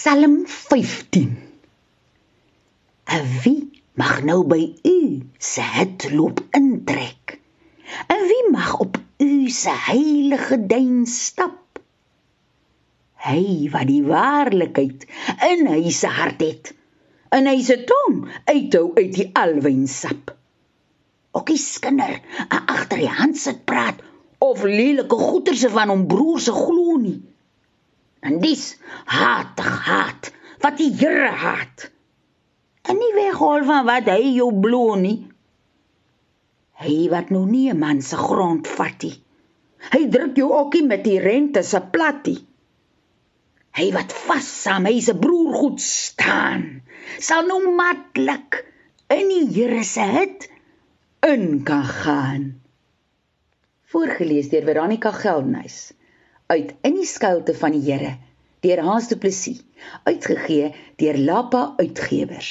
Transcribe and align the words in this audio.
Psalm 0.00 0.46
15 0.46 1.36
En 3.04 3.24
wie 3.42 3.82
mag 4.00 4.22
nou 4.24 4.38
by 4.48 4.62
u 4.88 5.00
se 5.36 5.64
hut 5.74 6.06
loop 6.14 6.40
intrek? 6.56 7.34
En 8.14 8.24
wie 8.30 8.46
mag 8.54 8.78
op 8.80 8.96
u 9.20 9.50
se 9.52 9.74
heilige 9.88 10.56
duin 10.72 11.04
stap? 11.04 11.82
Hy 13.26 13.68
wat 13.74 13.90
die 13.92 14.00
waarlikheid 14.08 15.04
in 15.50 15.68
hy 15.68 15.92
se 15.92 16.08
hart 16.16 16.40
het, 16.48 16.72
en 17.36 17.52
hy 17.52 17.58
se 17.68 17.76
tong 17.92 18.22
uithou 18.48 18.86
uit 18.96 19.12
die 19.18 19.28
alwynsap. 19.42 20.32
Ook 21.36 21.52
die 21.52 21.60
skinder 21.60 22.22
agter 22.48 23.04
die 23.04 23.16
hand 23.20 23.36
sit 23.36 23.66
praat 23.68 24.00
of 24.38 24.64
lelike 24.64 25.20
goeterse 25.28 25.68
van 25.76 25.92
hom 25.92 26.08
broer 26.08 26.40
se 26.40 26.56
glo 26.56 26.96
nie 27.04 27.18
en 28.26 28.40
dis 28.42 28.64
haat 29.06 29.60
haat 29.60 30.30
wat 30.60 30.76
die 30.80 30.92
Here 30.92 31.30
haat. 31.42 31.88
En 32.88 32.98
nie 33.00 33.12
weghol 33.16 33.64
van 33.68 33.86
wat 33.88 34.08
hy 34.12 34.34
jou 34.36 34.50
blo 34.60 34.96
nie. 35.00 35.28
Hy 36.80 37.08
wat 37.12 37.30
nou 37.32 37.44
nie 37.48 37.68
'n 37.70 37.78
man 37.78 38.00
se 38.02 38.16
grond 38.16 38.68
vat 38.68 39.02
nie. 39.04 39.16
Hy 39.92 40.08
druk 40.12 40.36
jou 40.36 40.50
ookie 40.52 40.84
met 40.84 41.04
die 41.04 41.20
rente 41.20 41.62
se 41.62 41.80
plattie. 41.80 42.40
Hy 43.76 43.90
wat 43.92 44.12
vas 44.12 44.48
saam 44.62 44.84
hy 44.84 45.00
se 45.00 45.14
broer 45.14 45.54
goed 45.54 45.80
staan, 45.80 46.82
sal 47.18 47.46
nou 47.46 47.74
maklik 47.76 48.64
in 49.08 49.28
die 49.28 49.46
Here 49.54 49.84
se 49.84 50.00
hut 50.00 50.48
in 51.26 51.62
kan 51.64 51.84
gaan. 51.84 52.60
Voorgeles 53.92 54.50
deur 54.50 54.64
Veronica 54.64 55.12
Geldnys 55.12 55.92
uit 56.50 56.74
in 56.82 56.96
die 56.98 57.06
skuilte 57.06 57.54
van 57.54 57.76
die 57.76 57.84
Here 57.86 58.16
deur 58.66 58.82
Hans 58.84 59.08
Du 59.08 59.16
Plessis 59.16 59.62
uitgegee 60.04 60.72
deur 61.00 61.18
Lapa 61.18 61.62
Uitgewers 61.78 62.50